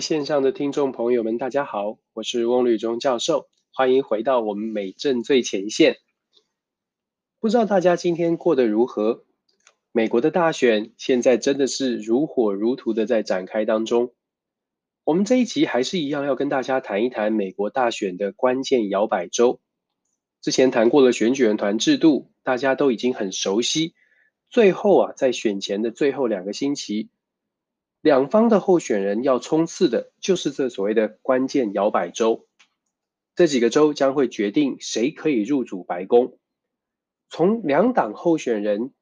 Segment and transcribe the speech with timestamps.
[0.00, 5.96] 线上的听众朋友们，大家好，我是翁履中教授，欢迎回到我们美政最前线。
[7.40, 9.24] 不知道大家今天过得如何？
[9.92, 14.12] 美国的大选现在真的是如火如荼的在展开当中。
[15.04, 19.60] 我们这一集还是一样要跟大家谈一谈美国大选的关键摇摆州。
[20.40, 23.94] 之前谈过了选举人团制度，大家都已经很熟悉。
[24.50, 27.08] 最后啊，在选前的最后两个星期。
[28.00, 32.46] 两方的候选人要冲刺的就是这所谓的关键摇摆州，
[33.34, 36.38] 这几个州将会决定谁可以入主白宫。
[37.28, 38.92] 从两党候选人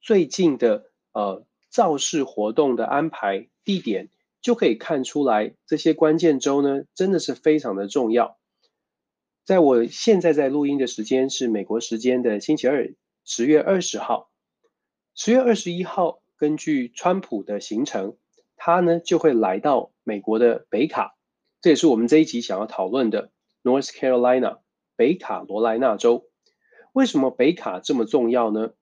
[0.00, 4.10] 最近的呃造势活动的安排地点，
[4.42, 8.38] 就可以看出来，这些关键州呢真的是非常的重要。
[9.44, 12.92] 在我现在在录音的时间是美国时间的星期二，
[13.24, 14.30] 十月二十号，
[15.14, 18.16] 十月二十一号，根据川普的行程。
[18.62, 21.16] 他呢就会来到美国的北卡，
[21.62, 23.30] 这也是我们这一集想要讨论的
[23.62, 24.58] North Carolina
[24.96, 26.28] 北卡罗来纳州。
[26.92, 28.74] 为什么北卡这么重要呢？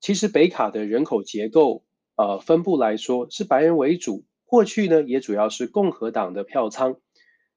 [0.00, 1.84] 其实北卡的人口结构，
[2.16, 6.96] 呃，分布来说是白人为主，过去呢也主要是共和党的票仓。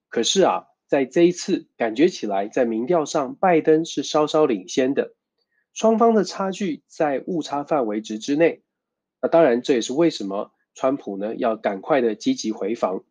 [0.07, 5.15] 可是啊，在这一次感觉起来，在民调上拜登是稍稍领先的，
[5.73, 8.61] 双方的差距在误差范围值之内。
[9.19, 10.51] 那当然，这也是为什么。
[10.75, 13.03] 川普呢要赶快的积极回防。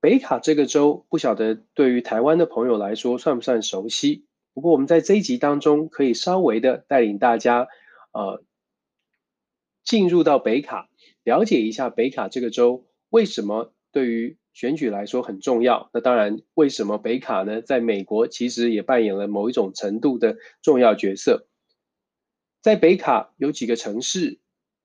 [0.00, 4.26] 北卡这个州，不晓得对于台湾的朋友来说算不算熟悉？
[4.52, 7.68] 不过我们在这一集当中可以稍微的带领大家，
[8.12, 8.42] 呃，
[9.84, 10.90] 进入到北卡，
[11.22, 15.88] 了解一下北卡这个州为什么对于选举来说很重要。
[15.92, 17.62] 那当然，为什么北卡呢？
[17.62, 21.46] 在美国其实也扮演了某一种程度的重要角色。
[22.60, 24.40] 在北卡有几个城市，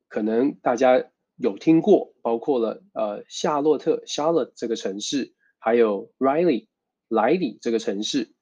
[0.08, 1.06] 可能大家。
[1.38, 6.68] 有听过，包括了呃夏洛特 （Charlotte） 这个城市，还有 Riley
[7.08, 8.34] 莱里这个城市。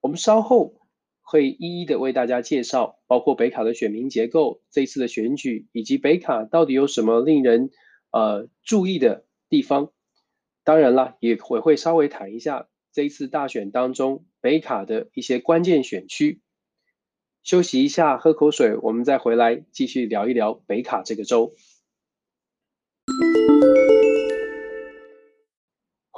[0.00, 0.80] 我们稍后
[1.20, 7.70] 会一一的为大家介绍，包括北卡的选民结构、这次的选举，以及北卡到底有什么令人
[8.10, 9.92] 呃注意的地方。
[10.64, 16.40] 当然了，也会会稍微谈一下这一次大选当中北卡的一些关键选区。
[17.42, 21.54] 休息一下，喝口水，我们再回来继续聊一聊北卡这个州。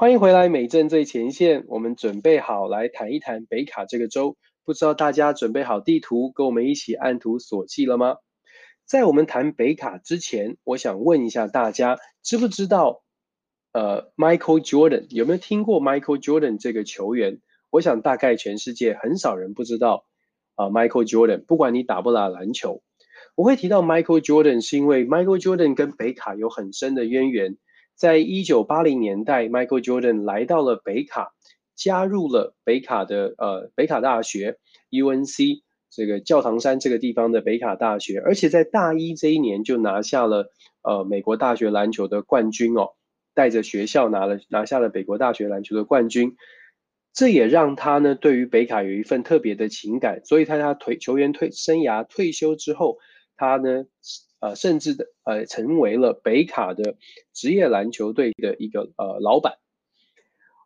[0.05, 1.65] 欢迎回来，美政最前线。
[1.67, 4.37] 我们准备好来谈一谈北卡这个州。
[4.63, 8.17] 不知道大家准备好地图，跟我们一起按图索骥了吗？
[8.85, 13.03] 在我们谈北卡之前，我想问一下大家，知不知道
[13.73, 17.41] 呃，Michael Jordan 有没有听过 Michael Jordan 这个球员？
[17.71, 20.05] 我想大概全世界很少人不知道
[20.55, 21.47] 啊，呃，Michael Jordan。
[21.47, 22.83] 不管你打不打篮球。
[23.37, 27.57] 我会提到 Michael Jordan，是因为 Michael Jordan 跟北卡有很深的渊源。
[27.95, 31.33] 在一九八零年代，Michael Jordan 来到了北卡，
[31.75, 34.59] 加入了北卡的呃北卡大学
[34.91, 40.51] UNC 这个教堂山这个地方的北卡大学，而且在大一这一年就拿下了
[40.83, 42.91] 呃美国大学篮球的冠军哦，
[43.33, 46.37] 带着学校拿了拿下了美国大学篮球的冠军。
[47.13, 52.99] 这也让他呢对于北卡有一份特别的情感，所以他他退球员退生涯退休之后。
[53.37, 53.85] 他呢，
[54.45, 56.99] 呃，甚至的，呃，成为了北卡的
[57.33, 59.55] 职业篮球队的一个呃老板。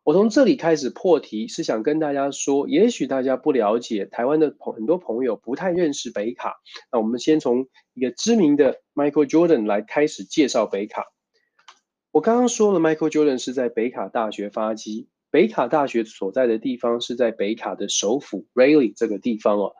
[0.02, 6.56] 我从这里开始破题，是想跟大家说，也许大家不了解台湾的朋很多朋友不太认识北卡。
[6.90, 11.04] 那我们先从一个知名的 Michael Jordan 来开始介绍北卡。
[12.10, 19.76] 我刚刚说了，Michael Jordan 是在北卡大学发迹，北卡大学所在的地方是在北卡的首府 Raleigh 这个地方哦。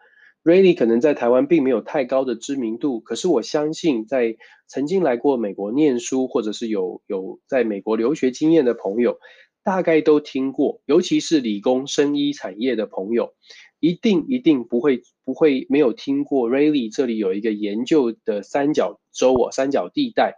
[0.49, 4.35] Raleigh 可能在台湾并没有太高的知名度，可是我相信在
[4.67, 9.19] 曾经来过美国念书，或者是有有在美国留学经验的朋友，
[9.63, 13.35] 大概都听过，尤其是理工生医产业的朋友，
[13.79, 20.33] 一定一定不会不会没有听过 Raleigh 这里有一个研究的三角洲哦，三角地带，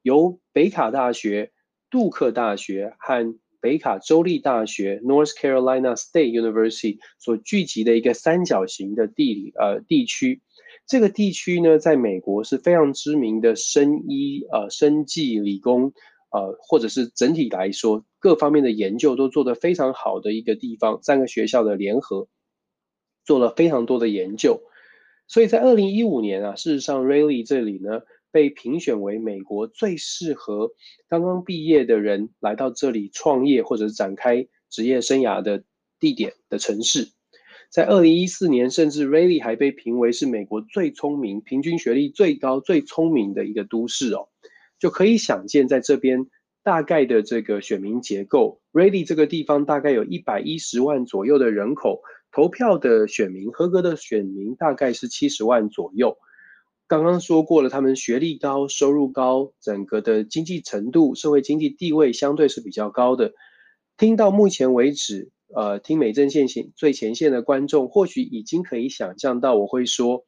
[0.00, 1.50] 由北卡大学、
[1.90, 3.34] 杜克大学和
[3.66, 10.40] 北卡州立大学 （North Carolina State University） 所聚集的一个三角形的地理呃地区，
[10.86, 15.92] 这个地区呢，在美国是非常知名的生医呃生技理工
[16.30, 22.28] 呃或者是整体来说各方面的研究都做得非常好的一个地方，三个学校的联合
[23.24, 24.62] 做了非常多的研究，
[25.26, 28.02] 所以在二零一五年啊，事实上 Raleigh 这里呢。
[28.36, 30.70] 被评选为美国最适合
[31.08, 35.64] 刚刚毕业的人来到这里创业或者展开职业生涯的
[35.98, 37.08] 地点的城市，
[37.70, 44.28] 在二零一四年，甚至 Raleigh 还被评为是美国最聪明、平均学历最高、最聪明的一个都市哦，
[44.78, 46.26] 就可以想见在这边
[46.62, 56.18] 大概的这个选民结构，Raleigh 这个地方大概有一百一十万左右的人口，投票的选民，合格的选民大概是七十万左右。
[56.88, 63.32] 刚刚说过了，他们学历高，收入高，整个的经济程度、社会经济地位相对是比较高的。
[63.96, 70.26] 听到目前为止，呃，听美政现行最前线的观众，或许已经可以想象到我会说，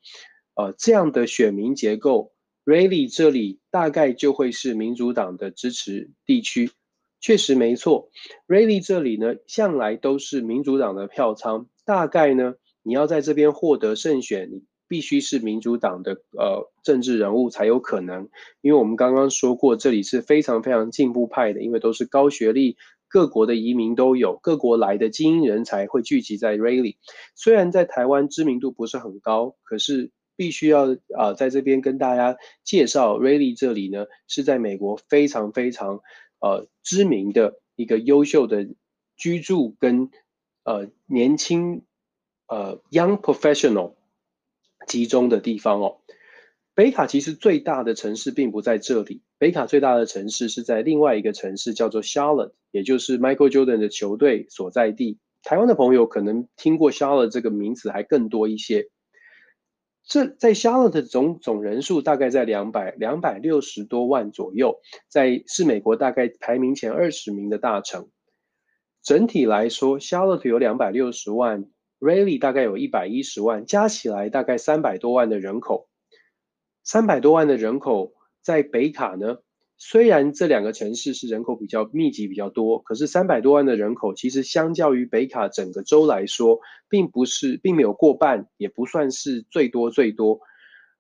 [0.55, 2.33] 呃，这样的选民结构。
[2.65, 6.73] Raleigh 这里大概就会是民主党的支持地区，
[7.21, 8.11] 确实没错。
[8.49, 14.51] Raleigh 这里呢，向来都是民主党的票仓，大概呢，你要在这边获得胜选，
[14.89, 18.29] 必须是民主党的呃政治人物才有可能。
[18.61, 22.77] 因为我们刚刚说过，这里是非常非常进步派的，因为都是高学历，
[23.09, 26.97] 各国的移民都有，各国来的精英人才会聚集在 Raleigh。
[27.35, 30.11] 虽然在台湾知名度不是很高，可是。
[30.39, 35.99] 必须要啊，在这边跟大家介绍，Raleigh 这里呢，是在美国非常非常
[36.39, 38.69] 呃知名的一个优秀的
[39.17, 40.11] 居住跟
[40.63, 41.83] 呃年轻
[42.47, 43.95] 呃 young professional
[44.87, 45.99] 集中的地方哦。
[46.75, 55.19] 北卡其实最大的城市并不在这里，北卡最大的城市是在另外一个城市叫做 Charlotte，也就是 Michael Jordan 的球队所在地。
[55.43, 58.91] 台湾的朋友可能听过 Charlotte 这个名词还更多一些。
[60.05, 68.09] 这在 Charlotte 的总总人数大概在两百两百六十多万左右，在是美国大概排名前二十名的大城。
[69.03, 71.67] 整体来说，Charlotte 有两百六十万
[72.01, 75.89] Raley 大概有一百一十万，加起来大概三百多万的人口。
[76.85, 79.39] 三百多万的人口在北卡呢？
[79.81, 86.59] 虽然这两个城市是人口比较密集比较多，可是三百多万的人口，其实相较于北卡整个州来说，
[86.89, 90.41] 并不是，并没有过半，也不算是最多最多，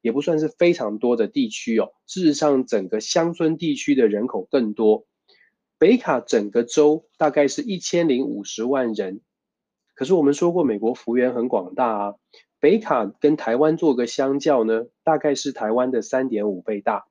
[0.00, 1.90] 也不算是非常多的地区哦。
[2.06, 5.06] 事实上，整个乡村地区的人口更多。
[5.78, 9.22] 北卡整个州大概是一千零五十万人，
[9.98, 12.14] 可是我们说过，美国幅员很广大啊。
[12.60, 17.06] 北卡跟台湾做个相较呢，大概是台湾的三点五倍大。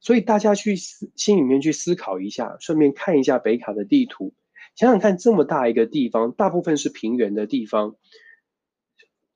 [0.00, 4.34] 所以大家去思心里面去思考一下，顺便看一下北卡的地图，
[4.74, 7.96] 想想看，这么大一个地方，大部分是平原的地方，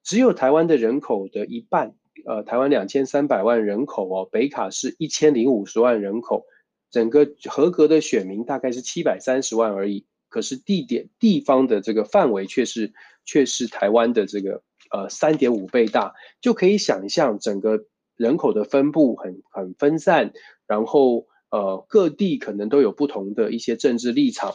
[0.04, 1.94] 只有台湾的人口的一半，
[2.26, 6.44] 呃，台湾两千三百万人口哦，北卡是一千零五十万人口，
[6.90, 12.94] 整个合格的选民大概是七百三十万而已，可是地点地方的这个范围却是
[13.26, 17.84] 却是台湾的这个呃三点五倍大，就可以想象整个。
[18.16, 20.34] 人口的分布很很分散，
[20.66, 24.52] 然后呃各地可能都有不同的一些政治立场，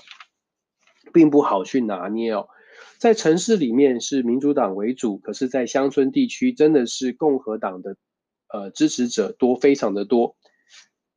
[1.12, 2.48] 并不好去拿捏哦。
[3.00, 7.98] 在城市里面是民主党为主，可是，在乡村地区真的是共和党的
[8.54, 10.36] 呃支持者多，非常的多。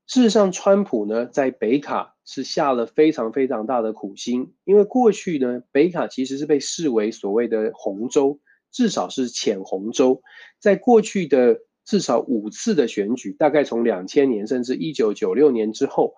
[0.07, 8.39] 事实上，川普呢在北卡是下了非常非常大的苦心，因为过去呢北卡其实是被视为所谓的红州，
[8.71, 10.23] 至少是浅红州，
[10.61, 11.61] 在过去的。
[11.89, 16.13] 至少五次的选举，大概从两千年甚至一九九六年之后，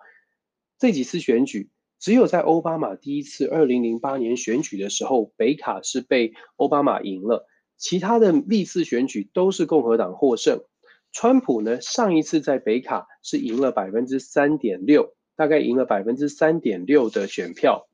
[0.77, 10.59] 这几次选举，只有在奥巴马第一次二零零八年选举的时候，北卡是被奥巴马赢了，其他的历次选举都是共和党获胜。
[11.13, 17.87] 川普呢，上一次在北卡是赢了百分之三点六，大概赢了百分之三点六的选票。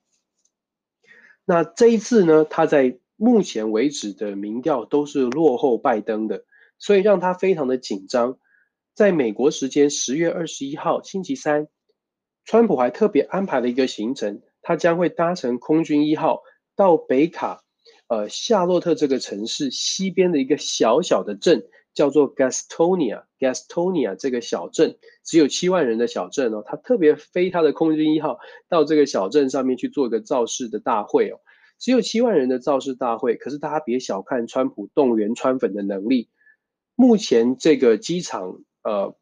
[1.46, 6.44] 那这一次呢，他在目前为止的民调都是落后拜登的。
[6.78, 8.38] 所以让他非常的紧张，
[8.94, 11.70] 在美国时间十月二十一号星期三，
[12.44, 16.44] 川普还特别安排了一个行程，他将会搭乘空军一号
[16.76, 17.64] 到北卡，
[18.10, 21.66] 呃，夏洛特这个城市西边的一个小小的镇，
[21.98, 23.24] 叫做 Gastonia。
[23.40, 28.38] Gastonia 这个小镇只有七万人的小镇哦，他特别飞他的空军一号
[28.70, 31.40] 到这个小镇上面去做一个造势的大会哦，
[31.80, 36.30] 只有七万人的造势大会，可是大家别小看川普动员川粉的能力。
[36.96, 39.16] 目前这个机场，呃，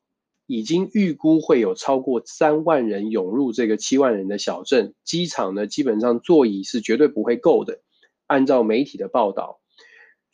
[0.46, 4.94] 已经预估会有超过三万人涌入这个七万人的小镇。
[5.06, 7.80] 机场呢，基本上座椅是绝对不会够的。
[8.28, 9.62] 按照媒体的报道，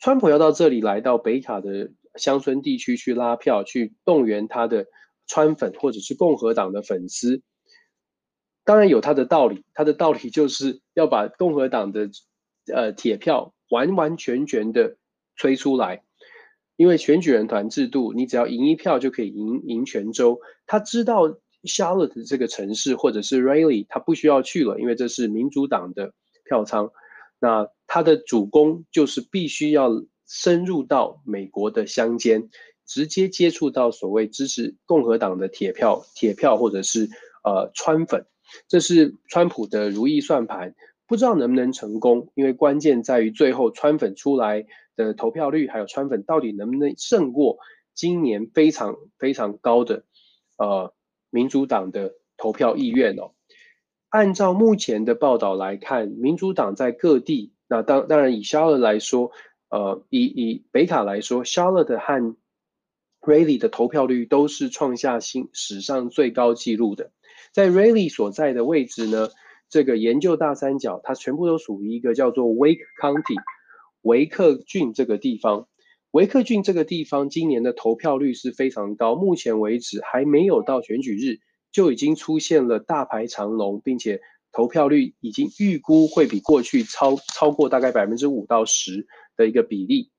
[0.00, 4.86] 川普要到这里来到北卡的乡村地区去拉票，去动员他的
[5.26, 7.42] 川粉或者是共和党的粉丝。
[8.64, 12.10] 当然有他的道理，他的道理就是要把共和党的
[12.72, 14.96] 呃铁票完完全全的
[15.36, 16.02] 吹出来。
[16.76, 20.40] 因为选举人团制度，你只要赢一票就可以赢赢全州。
[20.66, 21.28] 他知道
[21.64, 26.12] Charlotte 这个城市或者是 Raleigh，他不需要去了，因为这是民主党的
[26.44, 26.90] 票仓。
[27.38, 29.90] 那他的主攻就是必须要
[30.34, 32.48] 深入到美国的乡间，
[32.86, 37.10] 直接接触到所谓支持共和党的铁票、铁票或者是
[37.44, 38.24] 呃川粉。
[38.66, 40.74] 这是川普的如意算盘，
[41.06, 44.64] 不知道能不能成功，因为关键在于最后川粉出来
[44.96, 47.58] 的投票率，还有川粉到底能不能胜过
[47.94, 50.04] 今年非常非常高的
[50.56, 50.94] 呃
[51.28, 53.32] 民主党的投票意愿哦。
[54.08, 59.30] 按照目前的报道来看，民主党在各地，那当当然以肖勒来说，
[59.72, 62.36] 呃，以以北卡来说，肖勒的和
[63.22, 67.10] Raleigh 的投票率都是创下新史上最高纪录的。
[67.52, 69.30] 在 Raleigh 所在的位置呢，
[69.70, 73.40] 这个研究大三角，它全部都属于一个叫做 Wake County
[74.02, 75.66] 维克郡这个地方。
[76.10, 81.40] 维克郡这个地方今年的投票率是非常高，目前为止还没有到选举日。
[81.72, 84.20] 就已经出现了大排长龙，并且
[84.52, 89.06] 投票率已经预估会比过去超超过大概百分之五到十
[89.36, 90.10] 的一个比例。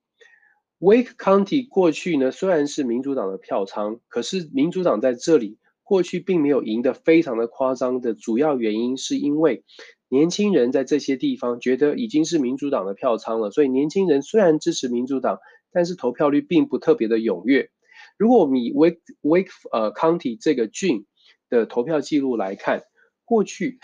[0.80, 9.64] Wake County 过去呢，虽然是民主党的票仓，可是民主党在这里过去并没有赢得非常的夸张的主要原因是因为
[10.10, 15.40] 年轻人在这些地方觉得已经是民主党的票仓了，所以年轻人虽然支持民主党，
[15.72, 17.70] 但是投票率并不特别的踊跃。
[18.18, 21.06] 如果我们以 Wake Wake 呃 County 这个郡
[21.50, 22.84] 的投票记录来看，
[23.26, 23.80] 过去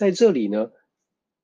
[0.00, 0.70] 在这里呢，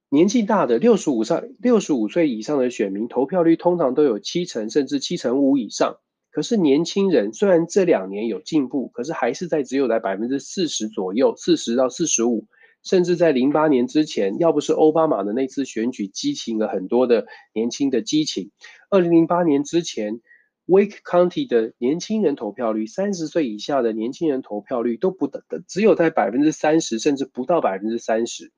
[0.08, 5.98] 年纪大的六十五上六十五岁以上的选民投票率通常都有七成甚至七成五以上。
[6.30, 12.46] 可是年轻人虽然这两年有进步，可是还是在只有在百分之四十左右，四十到四十五，
[12.82, 18.52] 甚至在零八年之前，要不是奥巴马的那次选举激起了很多的年轻的激情，
[18.88, 20.22] 二零零八年之前。
[20.66, 28.52] Wake County 的年轻人投票率，三十岁以下的年轻人投票率都不等的只有在百分之三十，甚至不到百分之三十。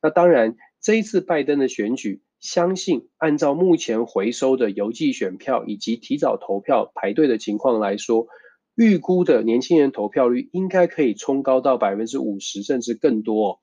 [0.00, 8.28] 那当然，这一次拜登的选举，相信按照目前回收的邮寄选票以及提早投票排队的情况来说，
[8.76, 13.60] 预估的年轻人投票率应该可以冲高到百分之五十，甚至更多。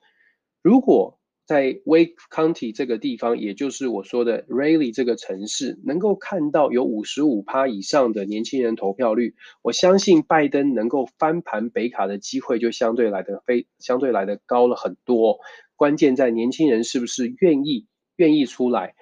[0.62, 15.38] 如果在 Wake County 这个地方，也就是我说的 Raleigh 这个城市，能够看到有五十五趴以上的年轻人投票率，我相信拜登能够翻盘北卡的机会就相对来的非相对来的高了很多。
[15.76, 17.86] 关键在年轻人是不是愿意
[18.16, 18.96] 愿意出来。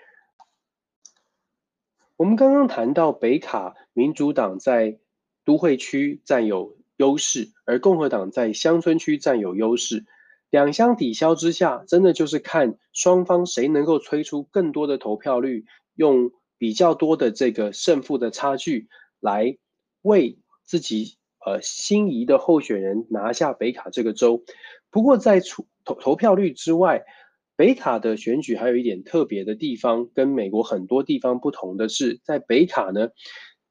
[2.17, 4.99] 我们刚刚谈到北卡民主党在
[5.47, 10.05] 都会区占有优势，而共和党在乡村区占有优势。
[10.55, 15.65] 两相抵消之下，真的就是看双方谁能够催出更多的投票率，
[15.97, 18.87] 用比较多的这个胜负的差距
[19.19, 19.59] 来
[20.03, 24.45] 为自己呃心仪的候选人拿下北卡这个州。
[24.93, 27.03] 不过在出投投票率之外，
[27.57, 33.09] 北卡的选举还有一点特别的地方，跟美国很多地方不同的是，在北卡呢，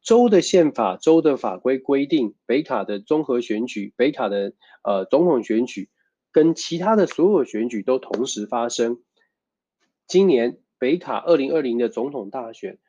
[0.02, 4.52] 州的宪法、州的法规规定，北卡的综合选举、北卡的
[4.84, 5.88] 呃总统选举。
[6.34, 9.02] 跟其他的所有选举都同时发生。
[10.08, 12.80] 今年北卡二零二零的总统大选，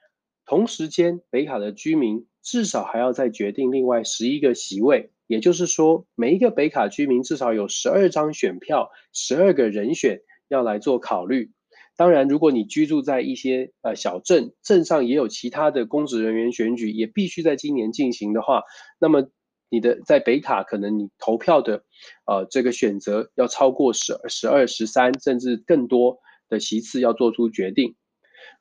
[0.47, 11.53] 同时间北卡的居民至少还要再决定另外十一个席位，也就是说，每一个北卡居民至少有十二张选票，十二个人选要来做考虑。
[11.97, 18.63] 当然，如果你居住在一些呃小镇，镇上也有其他的公职人员选举，也必须在今年进行的话，
[18.99, 19.29] 那么。
[19.75, 21.83] 你的在北卡可能你投票的，
[22.27, 27.97] 呃，这个选择要超过十十二十三甚至更多的席次要做出决定。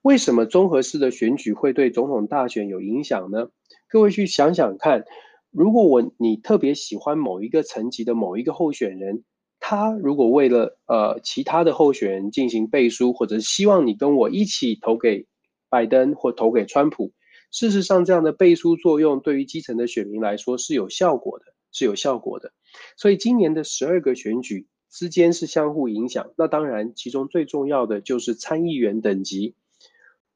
[0.02, 3.50] 为什么综合式的选举会对总统大选有影响呢？
[3.88, 5.06] 各位去想想看，
[5.52, 9.24] 如果我你特别喜欢某一个层级的某一个候选人，
[9.60, 15.28] 他如果为了呃其他的候选人进行背书，或者希望你跟我一起投给
[15.70, 17.12] 拜登或投给川普。
[17.54, 22.52] 事实上，这样的背书作用对于基层的选民来说是有效果的，是有效果的。
[22.98, 26.32] 所以今年的十二个选举之间是相互影响。
[26.36, 29.54] 那当然，其中最重要的就是参议员等级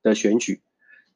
[0.03, 0.62] 的选举。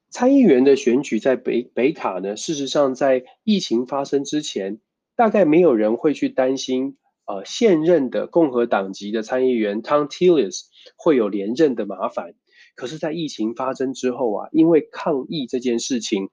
[0.09, 4.79] 参议员的选举在北北卡呢，事实上在疫情发生之前，
[5.15, 10.63] 大概没有人会去担心，呃，现任的共和党籍的参议员 Thom Tillis
[10.95, 12.33] 会有连任的麻烦。
[12.75, 16.29] 可是，在疫情发生之后啊，因为抗疫这件事情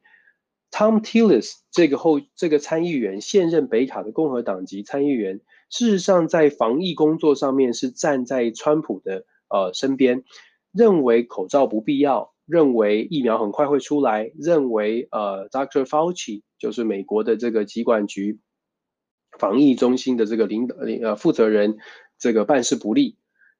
[0.70, 5.40] ，Tom Tillis 这个后这个参议员现任北卡的共和党籍参议员，
[5.70, 10.24] 事实上在防疫工作上面是站在川普的呃身边，
[10.72, 15.84] 认为口罩不必要，认为疫苗很快会出来，认为呃 Dr.
[15.84, 18.38] Fauci 就是美国的这个疾管局
[19.38, 21.78] 防疫中心的这个领导呃负责人，
[22.18, 23.16] 这个办事不力。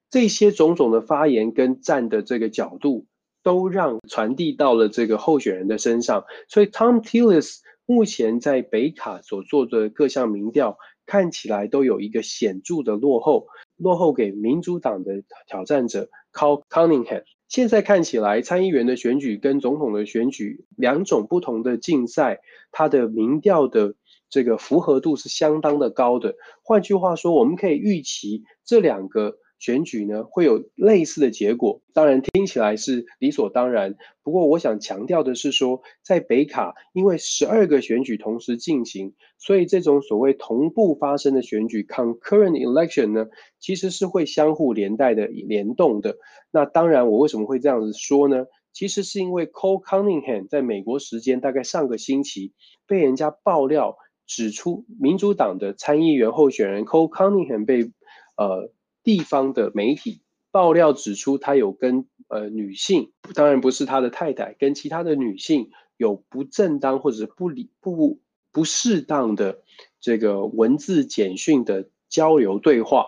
[0.09, 3.05] 这些种种的发言跟站的这个角度，
[3.43, 6.25] 都让传递到了这个候选人的身上。
[6.47, 13.47] 所以，Tom Tillis 目前在北卡所做的各项民调，看起来都有一个显著的落后。
[13.77, 17.23] 落后给民主党的挑战者 Cal Cunningham。
[17.47, 23.93] 现在看起来，参议员的选举跟总统的选举两种不同的竞赛，它的民调的
[24.29, 26.35] 这个符合度是相当的高的。
[26.63, 29.37] 换句话说，我们可以预期这两个。
[29.59, 33.95] 选举呢，会有类似的结果，当然听起来是理所当然。
[34.23, 43.27] 不过我想强调的是说，在北卡，因为十二个选举同时进行，所以这种所谓同步发生的选举 （concurrent election） 呢，
[43.59, 46.17] 其实是会相互连带的联动的。
[46.51, 48.45] 那当然，我为什么会这样子说呢？
[48.71, 52.53] 其实是因为 Cole Cunningham 在美国时间大概上个星期
[52.87, 57.91] 被人家爆料指出，民主党的参议员候选人 Cole Cunningham 被
[58.37, 58.71] 呃。
[59.09, 68.19] 地方的媒体爆料指出，他有跟呃女性，当然不是他的太太，跟其他的女性有不正当或者是不理不
[68.51, 69.63] 不适当的
[69.99, 73.07] 这个文字简讯的交流对话，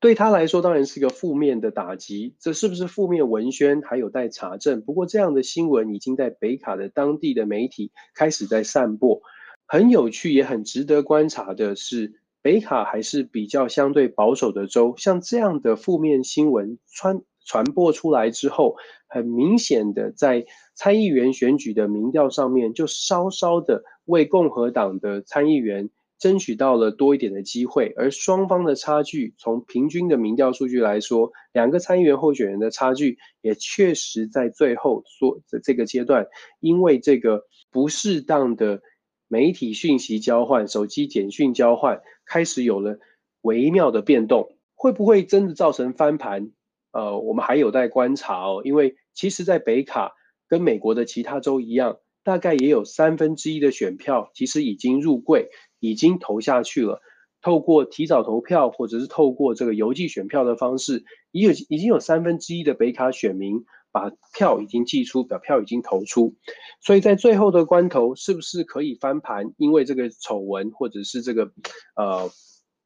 [0.00, 2.34] 对他来说当然是个负面的打击。
[2.40, 4.80] 这是不是负面文宣还有待查证。
[4.80, 9.20] 不过这样的新闻已经在北卡的当地的媒体开始在散播。
[9.66, 12.21] 很有趣也很值得观察的是。
[12.42, 18.74] 北卡还是比较相对保守的州，像这样的负面新闻传传播出来之后，
[19.06, 20.44] 很明显的在
[20.74, 36.26] 参议员选举的民调上面，就稍稍的为共和党的参议员争取到了多一点的机会，而双方的差距，从平均的民调数据来说，两个参议员候选人的差距也确实在最后说的这个阶段，
[36.58, 38.82] 因为这个不适当的。
[39.28, 42.98] 媒体讯息交换、手机简讯交换开始有了
[43.40, 46.50] 微妙的变动，会不会真的造成翻盘？
[46.92, 48.62] 呃，我们还有待观察哦。
[48.64, 50.12] 因为其实，在北卡
[50.48, 55.48] 跟美国的其他州一样，大概也有三分之一的选票其实已经入柜，
[55.80, 57.00] 已经投下去了。
[57.40, 63.64] 透过提早投票，或者是透过这个邮寄选票的方式，已有已经有三分之一的北卡选民。
[63.92, 66.34] 把票已经寄出，把票已经投出，
[66.80, 69.52] 所以在最后的关头，是不是可以翻盘？
[69.58, 71.52] 因为这个丑闻或者是这个
[71.94, 72.30] 呃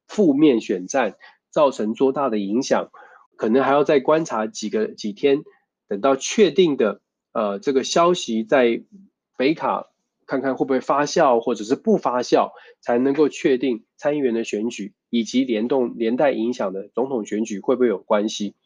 [0.09, 1.17] 负面选战
[1.51, 2.91] 造成多大的影响，
[3.37, 5.45] 可能还要再观察几个几天，
[5.89, 7.01] 等到确定的
[7.33, 8.83] 呃这个消息在
[9.39, 9.87] 北卡
[10.27, 18.57] 看看会不会发酵，或者是不发酵，才能够确定参议员的选举以及联动连带影响的总统选举会不会有关系。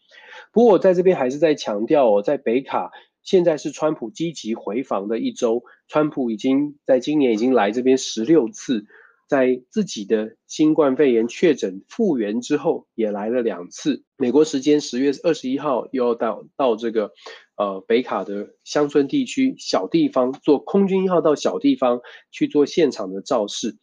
[0.53, 2.90] 不过我在这边还是在强调哦，在北卡
[3.23, 8.87] 现在是川普积极回访的一周，川普已经在今年已经来这边十六次，
[9.29, 14.03] 在自己的新冠肺炎确诊复原之后，也来了两次。
[14.16, 17.12] 美国时间十月二十一号又要到到这个
[17.57, 23.77] 呃北卡的乡村地区小地方坐空军一号到小地方去做现场的造势。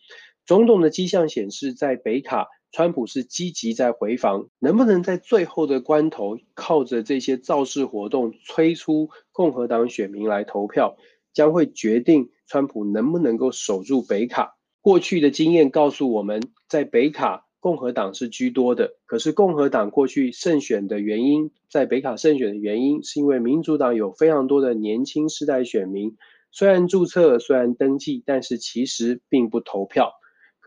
[0.48, 2.48] 种种的迹象显示，在北卡。
[2.70, 10.98] 川普是积极在回防，能不能在最后的关头靠着这些造势活动催出共和党选民来投票，
[11.34, 14.58] 将会决定川普能不能够守住北卡。
[14.82, 26.18] 过去的经验告诉我们，在北卡共和党是居多的，可是共和党过去胜选的原因，在北卡胜选的原因，是因为民主党有非常多的年轻世代选民，
[26.52, 30.12] 虽然注册，虽然登记，但是其实并不投票。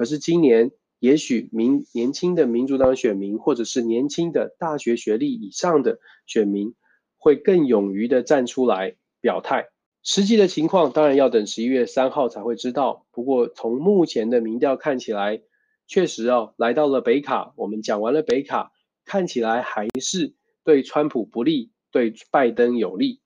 [0.00, 0.70] 可是今年。
[0.98, 6.74] 也许民年轻的民主党选民，或者是年轻的大学学历以上的选民，
[7.16, 9.70] 会更勇于的站出来表态。
[10.02, 13.06] 实际的情况当然要等十一月三号才会知道。
[13.12, 15.40] 不过从目前的民调看起来，
[15.86, 18.70] 确实哦，来到了北卡，我们讲完了北卡，
[19.06, 20.34] 看起来还是
[20.64, 23.22] 对川普不利，对拜登有利。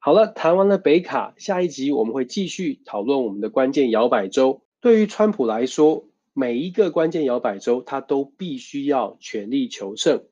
[0.00, 4.63] 好了，谈完了北卡，下一集我们会继续讨论我们的关键摇摆州。
[4.84, 10.26] 对于川普来说，每一个关键摇摆州，他都必须要全力求胜。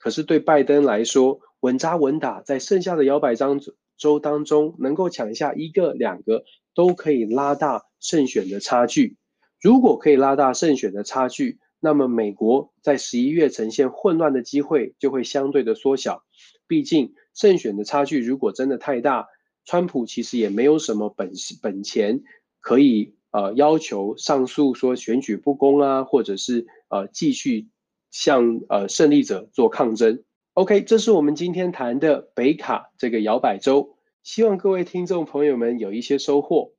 [0.00, 3.60] 可是对拜登来说，稳扎稳打，在剩下的摇摆州
[3.96, 6.42] 州当中，能够抢下一个、两个，
[6.74, 9.16] 都可以拉大胜选的差距。
[9.62, 16.24] 如果可以拉大胜选的差距，那么美国在十一月呈现混乱的机会就会相对的缩小。
[16.66, 19.28] 毕竟胜选的差距如果真的太大，
[19.64, 21.30] 川普其实也没有什么本
[21.62, 22.24] 本钱
[22.60, 23.14] 可以。
[23.34, 27.66] 呃，要求上诉说选举不公啊，或者是呃继续
[28.12, 30.22] 向呃胜利者做抗争。
[30.52, 36.74] OK，这是我们今天谈的北卡这个摇摆州，希望各位听众朋友们有一些收获。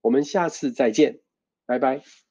[0.00, 1.20] 我们下次再见，
[1.66, 2.27] 拜拜。